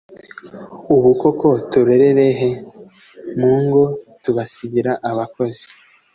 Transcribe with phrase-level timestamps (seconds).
[0.95, 2.49] “Ubu koko turerere he?
[3.39, 3.81] Mu ngo
[4.23, 5.65] tubasigira abakozi